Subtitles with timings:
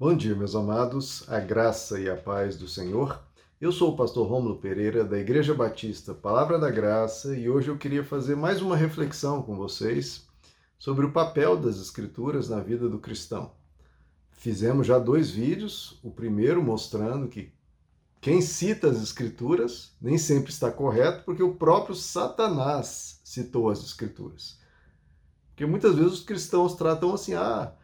[0.00, 3.22] Bom dia, meus amados, a graça e a paz do Senhor.
[3.60, 7.76] Eu sou o pastor Rômulo Pereira, da Igreja Batista Palavra da Graça, e hoje eu
[7.76, 10.26] queria fazer mais uma reflexão com vocês
[10.78, 13.52] sobre o papel das Escrituras na vida do cristão.
[14.30, 17.52] Fizemos já dois vídeos, o primeiro mostrando que
[18.22, 24.58] quem cita as Escrituras nem sempre está correto, porque o próprio Satanás citou as Escrituras.
[25.50, 27.74] Porque muitas vezes os cristãos tratam assim, ah,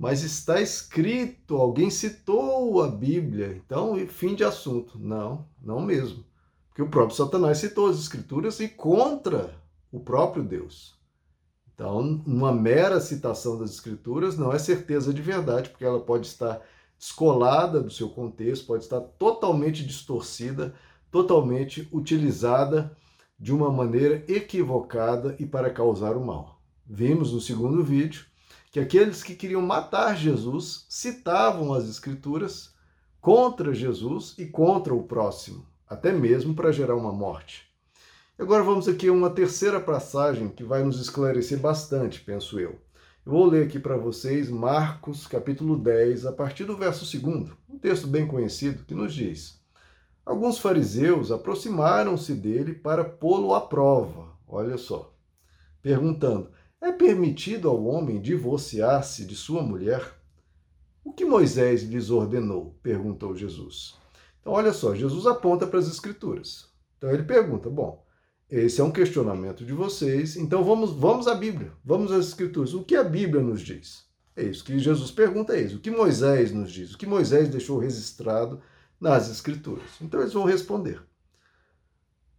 [0.00, 4.98] mas está escrito, alguém citou a Bíblia, então fim de assunto.
[4.98, 6.24] Não, não mesmo.
[6.70, 9.54] Porque o próprio Satanás citou as Escrituras e contra
[9.92, 10.98] o próprio Deus.
[11.74, 16.62] Então, uma mera citação das Escrituras não é certeza de verdade, porque ela pode estar
[16.98, 20.74] descolada do seu contexto, pode estar totalmente distorcida,
[21.10, 22.96] totalmente utilizada
[23.38, 26.58] de uma maneira equivocada e para causar o mal.
[26.86, 28.29] Vimos no segundo vídeo
[28.70, 32.72] que aqueles que queriam matar Jesus citavam as Escrituras
[33.20, 37.68] contra Jesus e contra o próximo, até mesmo para gerar uma morte.
[38.38, 42.78] Agora vamos aqui a uma terceira passagem que vai nos esclarecer bastante, penso eu.
[43.26, 47.78] Eu vou ler aqui para vocês Marcos, capítulo 10, a partir do verso 2, um
[47.78, 49.60] texto bem conhecido que nos diz:
[50.24, 55.12] Alguns fariseus aproximaram-se dele para pô-lo à prova, olha só,
[55.82, 56.50] perguntando:
[56.80, 60.14] é permitido ao homem divorciar-se de sua mulher?
[61.04, 62.78] O que Moisés lhes ordenou?
[62.82, 63.98] perguntou Jesus.
[64.40, 66.68] Então, olha só, Jesus aponta para as Escrituras.
[66.96, 68.04] Então, ele pergunta: bom,
[68.48, 72.72] esse é um questionamento de vocês, então vamos, vamos à Bíblia, vamos às Escrituras.
[72.74, 74.08] O que a Bíblia nos diz?
[74.34, 75.76] É isso que Jesus pergunta: é isso.
[75.76, 76.94] O que Moisés nos diz?
[76.94, 78.60] O que Moisés deixou registrado
[78.98, 79.90] nas Escrituras?
[80.00, 81.02] Então, eles vão responder.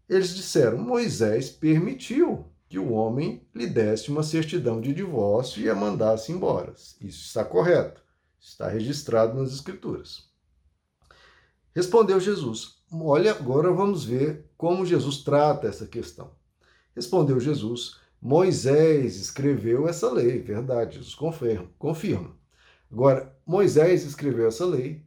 [0.10, 5.76] Eles disseram: Moisés permitiu que o homem lhe desse uma certidão de divórcio e a
[5.76, 6.72] mandasse embora.
[6.72, 8.02] Isso está correto,
[8.40, 10.30] está registrado nas Escrituras.
[11.76, 16.32] Respondeu Jesus: Olha, agora vamos ver como Jesus trata essa questão.
[16.96, 21.70] Respondeu Jesus: Moisés escreveu essa lei, verdade, Jesus confirma.
[21.78, 22.34] confirma.
[22.90, 25.06] Agora, Moisés escreveu essa lei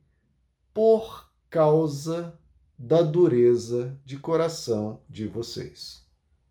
[0.74, 2.38] por causa
[2.78, 6.03] da dureza de coração de vocês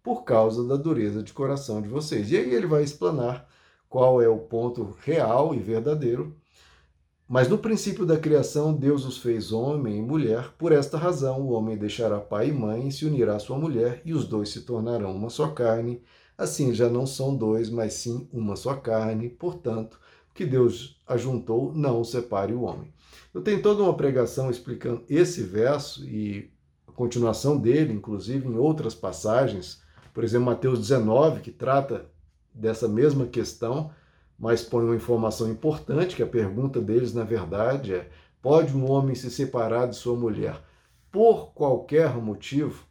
[0.03, 2.29] por causa da dureza de coração de vocês.
[2.29, 3.47] E aí ele vai explanar
[3.87, 6.35] qual é o ponto real e verdadeiro.
[7.27, 10.51] Mas no princípio da criação, Deus os fez homem e mulher.
[10.57, 14.01] Por esta razão, o homem deixará pai e mãe e se unirá à sua mulher,
[14.03, 16.01] e os dois se tornarão uma só carne.
[16.37, 19.29] Assim já não são dois, mas sim uma só carne.
[19.29, 19.97] Portanto,
[20.33, 22.93] que Deus ajuntou, não separe o homem.
[23.33, 26.51] Eu tenho toda uma pregação explicando esse verso e
[26.87, 29.82] a continuação dele, inclusive em outras passagens
[30.13, 32.05] por exemplo, Mateus 19, que trata
[32.53, 33.91] dessa mesma questão,
[34.37, 38.09] mas põe uma informação importante, que a pergunta deles, na verdade, é:
[38.41, 40.61] pode um homem se separar de sua mulher
[41.11, 42.85] por qualquer motivo?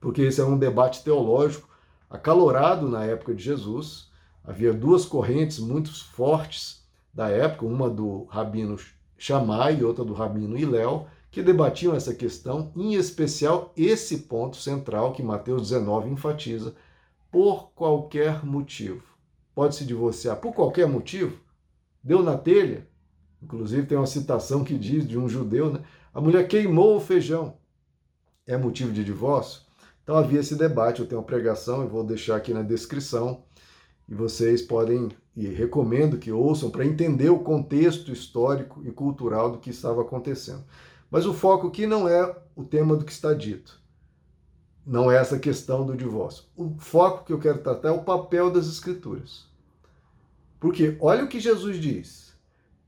[0.00, 1.68] Porque esse é um debate teológico
[2.10, 4.10] acalorado na época de Jesus.
[4.44, 6.82] Havia duas correntes muito fortes
[7.14, 8.76] da época, uma do rabino
[9.16, 15.14] Shammai e outra do rabino Iléu, que debatiam essa questão, em especial esse ponto central
[15.14, 16.74] que Mateus 19 enfatiza,
[17.30, 19.02] por qualquer motivo.
[19.54, 21.40] Pode se divorciar por qualquer motivo?
[22.04, 22.86] Deu na telha?
[23.42, 25.80] Inclusive tem uma citação que diz de um judeu, né?
[26.12, 27.56] A mulher queimou o feijão.
[28.46, 29.62] É motivo de divórcio?
[30.02, 33.42] Então havia esse debate, eu tenho uma pregação, eu vou deixar aqui na descrição,
[34.06, 39.58] e vocês podem, e recomendo que ouçam para entender o contexto histórico e cultural do
[39.58, 40.64] que estava acontecendo.
[41.12, 43.78] Mas o foco aqui não é o tema do que está dito.
[44.84, 46.44] Não é essa questão do divórcio.
[46.56, 49.44] O foco que eu quero tratar é o papel das Escrituras.
[50.58, 52.32] Porque olha o que Jesus diz.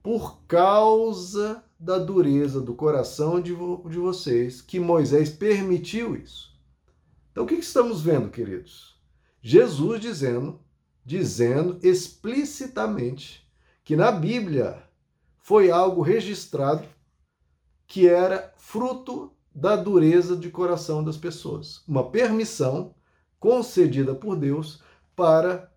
[0.03, 6.59] Por causa da dureza do coração de, de vocês, que Moisés permitiu isso.
[7.31, 8.99] Então o que estamos vendo, queridos?
[9.43, 10.59] Jesus dizendo,
[11.05, 13.47] dizendo explicitamente
[13.85, 14.83] que na Bíblia
[15.43, 16.89] foi algo registrado
[17.87, 21.83] que era fruto da dureza de coração das pessoas.
[21.87, 22.95] Uma permissão
[23.39, 24.83] concedida por Deus
[25.15, 25.71] para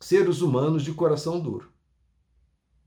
[0.00, 1.70] seres humanos de coração duro.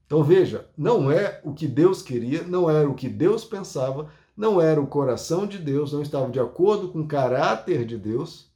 [0.06, 4.62] Então veja, não é o que Deus queria, não era o que Deus pensava, não
[4.62, 8.52] era o coração de Deus, não estava de acordo com o caráter de Deus,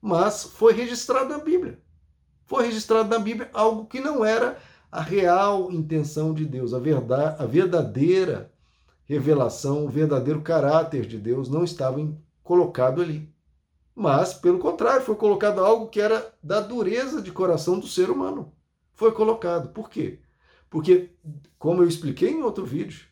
[0.00, 1.78] mas foi registrado na Bíblia.
[2.44, 4.58] Foi registrado na Bíblia algo que não era
[4.90, 8.52] a real intenção de Deus, a verdade, a verdadeira
[9.10, 11.98] revelação, o verdadeiro caráter de Deus não estava
[12.44, 13.28] colocado ali.
[13.92, 18.52] Mas, pelo contrário, foi colocado algo que era da dureza de coração do ser humano.
[18.92, 19.72] Foi colocado.
[19.72, 20.20] Por quê?
[20.70, 21.10] Porque,
[21.58, 23.04] como eu expliquei em outro vídeo,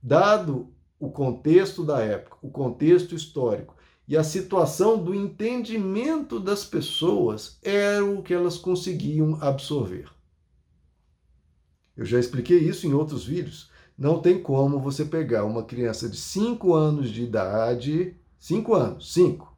[0.00, 3.74] dado o contexto da época, o contexto histórico
[4.06, 10.08] e a situação do entendimento das pessoas, era o que elas conseguiam absorver.
[11.96, 13.69] Eu já expliquei isso em outros vídeos.
[14.00, 19.54] Não tem como você pegar uma criança de 5 anos de idade, 5 anos, 5,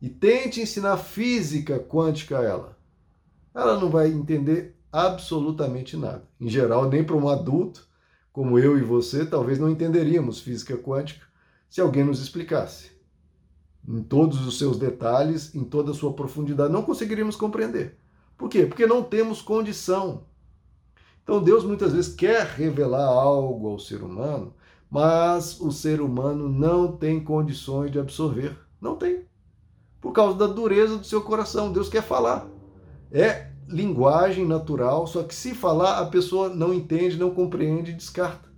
[0.00, 2.78] e tente ensinar física quântica a ela.
[3.54, 6.28] Ela não vai entender absolutamente nada.
[6.40, 7.86] Em geral, nem para um adulto
[8.32, 11.24] como eu e você, talvez não entenderíamos física quântica
[11.70, 12.90] se alguém nos explicasse.
[13.86, 17.96] Em todos os seus detalhes, em toda a sua profundidade, não conseguiríamos compreender.
[18.36, 18.66] Por quê?
[18.66, 20.24] Porque não temos condição.
[21.22, 24.54] Então Deus muitas vezes quer revelar algo ao ser humano,
[24.90, 28.56] mas o ser humano não tem condições de absorver.
[28.80, 29.24] Não tem.
[30.00, 31.72] Por causa da dureza do seu coração.
[31.72, 32.46] Deus quer falar.
[33.10, 38.50] É linguagem natural, só que se falar, a pessoa não entende, não compreende descarta.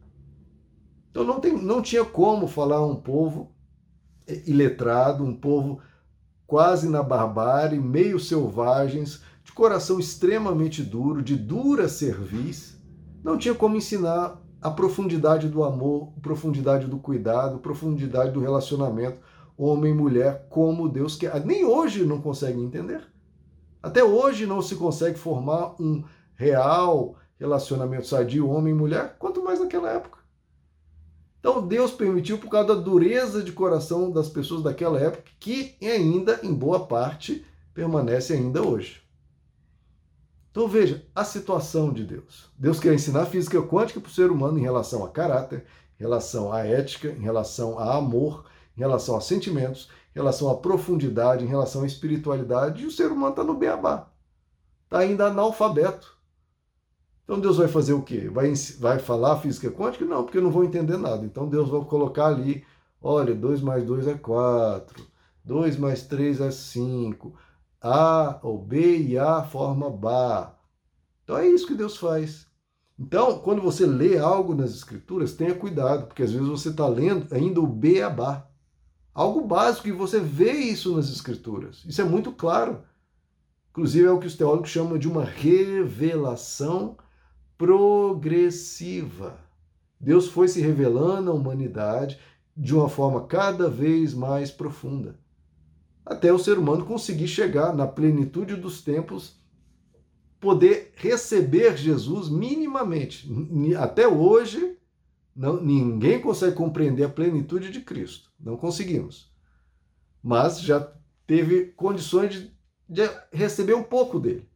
[1.10, 3.52] Então não, tem, não tinha como falar um povo
[4.46, 5.80] iletrado, um povo
[6.46, 12.80] quase na barbárie, meio selvagens, de coração extremamente duro, de dura cerviz,
[13.22, 19.18] não tinha como ensinar a profundidade do amor, profundidade do cuidado, profundidade do relacionamento
[19.56, 21.44] homem mulher como Deus quer.
[21.44, 23.02] Nem hoje não consegue entender.
[23.82, 26.02] Até hoje não se consegue formar um
[26.34, 30.18] real relacionamento sadio homem mulher, quanto mais naquela época.
[31.38, 36.40] Então Deus permitiu por causa da dureza de coração das pessoas daquela época, que ainda,
[36.42, 37.44] em boa parte,
[37.74, 39.03] permanece ainda hoje.
[40.54, 42.48] Então veja a situação de Deus.
[42.56, 45.64] Deus quer ensinar física quântica para o ser humano em relação a caráter,
[45.98, 48.44] em relação à ética, em relação a amor,
[48.76, 53.10] em relação a sentimentos, em relação à profundidade, em relação à espiritualidade, e o ser
[53.10, 54.08] humano está no beabá.
[54.84, 56.16] Está ainda analfabeto.
[57.24, 58.30] Então Deus vai fazer o quê?
[58.32, 60.04] Vai, vai falar física quântica?
[60.04, 61.26] Não, porque eu não vou entender nada.
[61.26, 62.64] Então Deus vai colocar ali,
[63.02, 65.04] olha, 2 mais 2 é 4,
[65.44, 67.34] 2 mais 3 é 5,
[67.84, 70.54] a ou B e A forma Bá.
[71.22, 72.46] Então é isso que Deus faz.
[72.98, 77.32] Então, quando você lê algo nas Escrituras, tenha cuidado, porque às vezes você está lendo
[77.34, 78.48] ainda o Beabá.
[79.12, 81.84] Algo básico, e você vê isso nas Escrituras.
[81.84, 82.82] Isso é muito claro.
[83.70, 86.96] Inclusive, é o que os teólogos chamam de uma revelação
[87.58, 89.38] progressiva.
[90.00, 92.18] Deus foi se revelando à humanidade
[92.56, 95.18] de uma forma cada vez mais profunda
[96.04, 99.36] até o ser humano conseguir chegar na plenitude dos tempos,
[100.38, 103.26] poder receber Jesus minimamente.
[103.78, 104.76] Até hoje,
[105.34, 108.30] não, ninguém consegue compreender a plenitude de Cristo.
[108.38, 109.32] Não conseguimos.
[110.22, 110.92] Mas já
[111.26, 112.52] teve condições de,
[112.88, 114.48] de receber um pouco dele.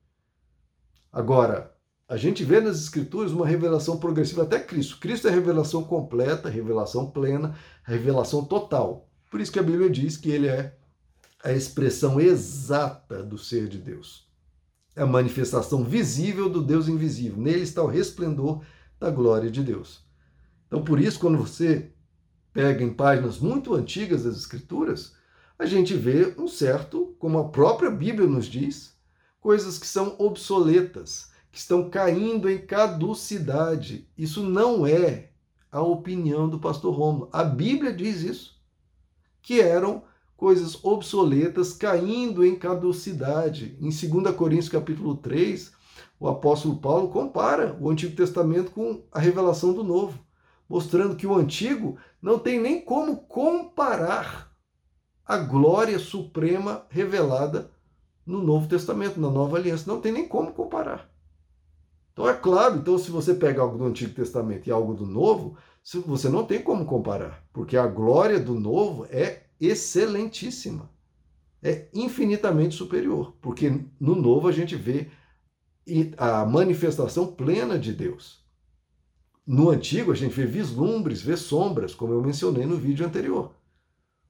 [1.11, 1.75] Agora,
[2.07, 4.99] a gente vê nas Escrituras uma revelação progressiva até Cristo.
[4.99, 9.09] Cristo é revelação completa, revelação plena, revelação total.
[9.31, 10.78] Por isso que a Bíblia diz que ele é
[11.43, 14.29] a expressão exata do ser de Deus.
[14.97, 17.41] É a manifestação visível do Deus invisível.
[17.41, 18.65] Nele está o resplendor
[18.99, 20.05] da glória de Deus.
[20.67, 21.93] Então, por isso, quando você
[22.53, 25.15] pega em páginas muito antigas das Escrituras,
[25.59, 28.97] a gente vê um certo, como a própria Bíblia nos diz,
[29.41, 34.09] coisas que são obsoletas, que estão caindo em caducidade.
[34.17, 35.31] Isso não é
[35.71, 37.29] a opinião do pastor Romulo.
[37.33, 38.61] A Bíblia diz isso,
[39.41, 40.03] que eram
[40.39, 43.77] coisas obsoletas caindo em caducidade.
[43.81, 45.73] Em 2 Coríntios capítulo 3,
[46.19, 50.17] o apóstolo Paulo compara o Antigo Testamento com a revelação do Novo,
[50.69, 54.57] mostrando que o Antigo não tem nem como comparar
[55.27, 57.73] a glória suprema revelada
[58.25, 59.91] no Novo Testamento, na Nova Aliança.
[59.91, 61.11] Não tem nem como comparar.
[62.13, 65.57] Então é claro, então se você pega algo do Antigo Testamento e algo do Novo,
[66.07, 70.91] você não tem como comparar, porque a glória do Novo é excelentíssima.
[71.63, 75.09] É infinitamente superior, porque no novo a gente vê
[76.17, 78.45] a manifestação plena de Deus.
[79.47, 83.55] No antigo a gente vê vislumbres, vê sombras, como eu mencionei no vídeo anterior.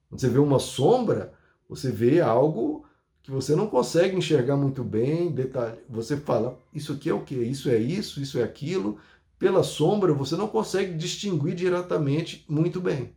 [0.07, 1.33] Quando você vê uma sombra,
[1.67, 2.85] você vê algo
[3.21, 5.77] que você não consegue enxergar muito bem, detalhe.
[5.87, 7.35] Você fala, isso aqui é o que?
[7.35, 8.97] Isso é isso, isso é aquilo.
[9.37, 13.13] Pela sombra, você não consegue distinguir diretamente muito bem.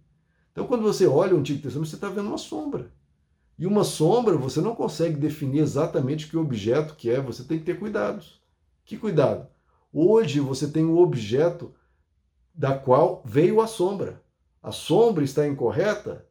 [0.53, 2.93] Então, quando você olha o Antigo Testamento, você está vendo uma sombra.
[3.59, 7.65] E uma sombra, você não consegue definir exatamente que objeto que é, você tem que
[7.65, 8.41] ter cuidados.
[8.85, 9.47] Que cuidado?
[9.93, 11.75] Hoje você tem o objeto
[12.55, 14.23] da qual veio a sombra.
[14.63, 16.27] A sombra está incorreta?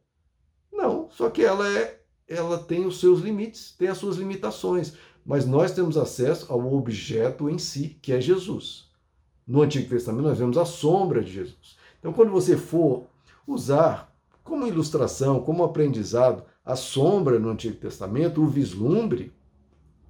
[0.72, 5.46] Não, só que ela é ela tem os seus limites, tem as suas limitações, mas
[5.46, 8.90] nós temos acesso ao objeto em si, que é Jesus.
[9.46, 11.76] No Antigo Testamento nós vemos a sombra de Jesus.
[11.98, 13.06] Então, quando você for
[13.46, 14.11] usar
[14.42, 19.32] como ilustração, como aprendizado, a sombra no Antigo Testamento, o vislumbre,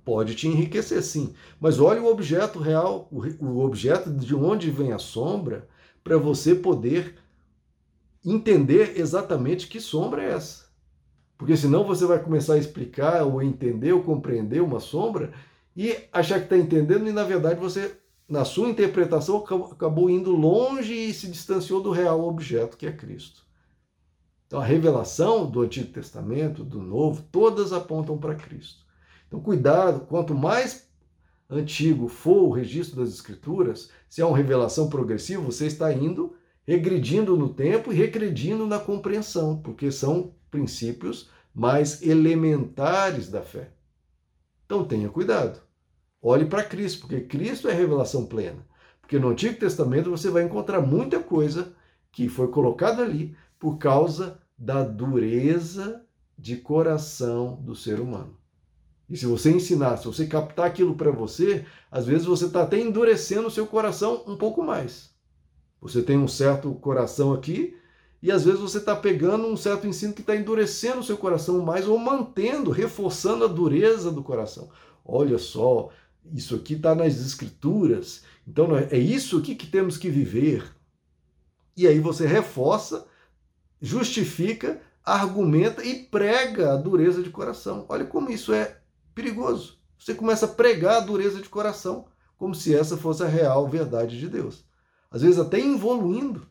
[0.05, 1.35] pode te enriquecer sim.
[1.61, 5.69] Mas olhe o objeto real, o objeto de onde vem a sombra,
[6.03, 7.17] para você poder
[8.25, 10.67] entender exatamente que sombra é essa.
[11.37, 15.33] Porque senão você vai começar a explicar ou entender ou compreender uma sombra
[15.77, 17.97] e achar que está entendendo e na verdade você,
[18.29, 23.43] na sua interpretação, acabou indo longe e se distanciou do real objeto que é Cristo.
[24.52, 28.85] Então a revelação do Antigo Testamento, do Novo, todas apontam para Cristo.
[29.26, 30.90] Então cuidado, quanto mais
[31.49, 37.35] antigo for o registro das Escrituras, se é uma revelação progressiva, você está indo regredindo
[37.35, 43.71] no tempo e regredindo na compreensão, porque são princípios mais elementares da fé.
[44.66, 45.62] Então tenha cuidado.
[46.21, 48.66] Olhe para Cristo, porque Cristo é a revelação plena.
[49.00, 51.73] Porque no Antigo Testamento você vai encontrar muita coisa
[52.11, 56.04] que foi colocada ali por causa da dureza
[56.38, 58.38] de coração do ser humano.
[59.11, 62.78] E se você ensinar, se você captar aquilo para você, às vezes você está até
[62.78, 65.11] endurecendo o seu coração um pouco mais.
[65.81, 67.76] Você tem um certo coração aqui,
[68.23, 71.61] e às vezes você está pegando um certo ensino que está endurecendo o seu coração
[71.61, 74.71] mais, ou mantendo, reforçando a dureza do coração.
[75.04, 75.90] Olha só,
[76.33, 80.73] isso aqui está nas escrituras, então é isso aqui que temos que viver.
[81.76, 83.11] E aí você reforça
[83.83, 87.85] justifica, argumenta e prega a dureza de coração.
[87.89, 88.79] Olha como isso é
[89.12, 89.79] perigoso.
[89.99, 92.07] Você começa a pregar a dureza de coração,
[92.39, 94.65] como se essa fosse a real verdade de Deus.
[95.11, 96.47] Às vezes até evoluindo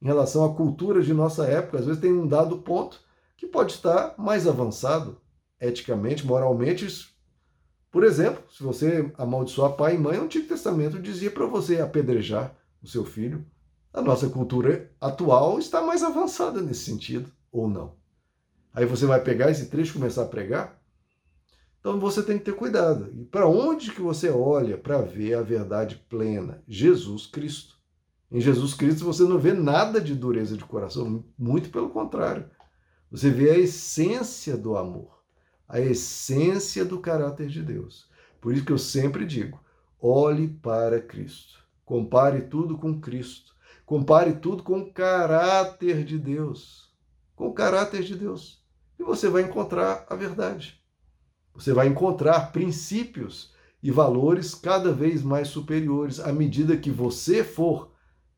[0.00, 3.00] em relação à cultura de nossa época, às vezes tem um dado ponto
[3.36, 5.20] que pode estar mais avançado
[5.60, 7.14] eticamente, moralmente.
[7.90, 12.54] Por exemplo, se você amaldiçoar pai e mãe, o Antigo Testamento dizia para você apedrejar
[12.82, 13.46] o seu filho
[13.92, 17.94] a nossa cultura atual está mais avançada nesse sentido, ou não.
[18.72, 20.80] Aí você vai pegar esse trecho e começar a pregar?
[21.78, 23.12] Então você tem que ter cuidado.
[23.14, 26.62] E para onde que você olha para ver a verdade plena?
[26.66, 27.76] Jesus Cristo.
[28.30, 32.48] Em Jesus Cristo você não vê nada de dureza de coração, muito pelo contrário.
[33.10, 35.22] Você vê a essência do amor,
[35.68, 38.08] a essência do caráter de Deus.
[38.40, 39.60] Por isso que eu sempre digo:
[40.00, 41.58] olhe para Cristo.
[41.84, 43.52] Compare tudo com Cristo.
[43.84, 46.90] Compare tudo com o caráter de Deus.
[47.34, 48.62] Com o caráter de Deus.
[48.98, 50.80] E você vai encontrar a verdade.
[51.54, 57.92] Você vai encontrar princípios e valores cada vez mais superiores à medida que você for,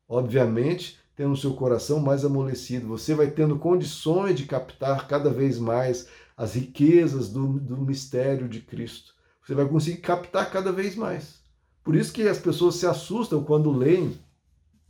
[0.08, 2.88] obviamente, tendo seu coração mais amolecido.
[2.88, 8.60] Você vai tendo condições de captar cada vez mais as riquezas do, do mistério de
[8.60, 9.14] Cristo.
[9.44, 11.44] Você vai conseguir captar cada vez mais.
[11.84, 14.18] Por isso que as pessoas se assustam quando leem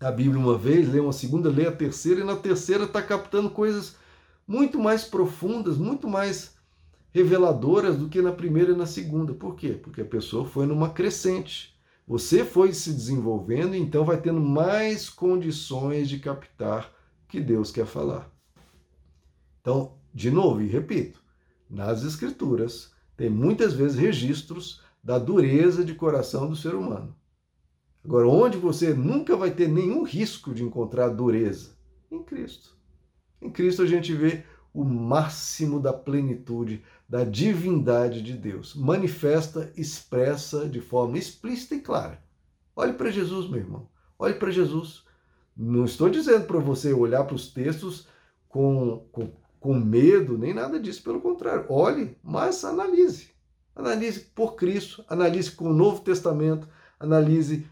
[0.00, 3.50] a Bíblia uma vez, lê uma segunda, lê a terceira, e na terceira está captando
[3.50, 3.96] coisas
[4.46, 6.54] muito mais profundas, muito mais
[7.10, 9.32] reveladoras do que na primeira e na segunda.
[9.32, 9.70] Por quê?
[9.70, 11.74] Porque a pessoa foi numa crescente.
[12.06, 16.92] Você foi se desenvolvendo, então vai tendo mais condições de captar
[17.24, 18.30] o que Deus quer falar.
[19.60, 21.22] Então, de novo, e repito,
[21.70, 27.14] nas Escrituras tem muitas vezes registros da dureza de coração do ser humano.
[28.04, 31.70] Agora, onde você nunca vai ter nenhum risco de encontrar dureza?
[32.10, 32.76] Em Cristo.
[33.40, 34.44] Em Cristo a gente vê
[34.74, 42.22] o máximo da plenitude, da divindade de Deus, manifesta, expressa de forma explícita e clara.
[42.74, 43.88] Olhe para Jesus, meu irmão.
[44.18, 45.04] Olhe para Jesus.
[45.56, 48.08] Não estou dizendo para você olhar para os textos
[48.48, 51.66] com, com, com medo, nem nada disso, pelo contrário.
[51.68, 53.30] Olhe, mas analise.
[53.76, 56.68] Analise por Cristo, analise com o Novo Testamento,
[56.98, 57.66] analise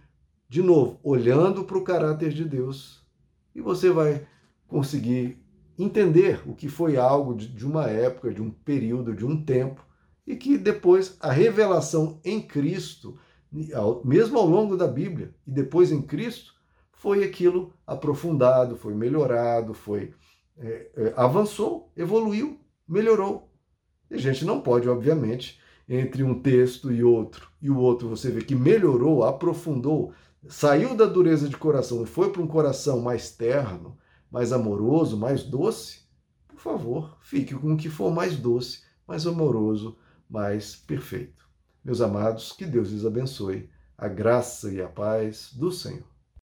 [0.52, 3.02] de novo, olhando para o caráter de Deus,
[3.54, 4.26] e você vai
[4.68, 5.42] conseguir
[5.78, 9.82] entender o que foi algo de uma época, de um período, de um tempo,
[10.26, 13.18] e que depois a revelação em Cristo,
[14.04, 16.52] mesmo ao longo da Bíblia, e depois em Cristo,
[16.92, 20.12] foi aquilo aprofundado, foi melhorado, foi
[20.58, 23.50] é, é, avançou, evoluiu, melhorou.
[24.10, 28.30] E a gente não pode, obviamente, entre um texto e outro, e o outro você
[28.30, 30.12] vê que melhorou, aprofundou,
[30.48, 33.96] saiu da dureza de coração e foi para um coração mais terno,
[34.30, 36.02] mais amoroso, mais doce,
[36.48, 39.96] por favor, fique com o que for mais doce, mais amoroso,
[40.28, 41.48] mais perfeito.
[41.84, 43.68] Meus amados, que Deus lhes abençoe.
[43.98, 46.11] A graça e a paz do Senhor.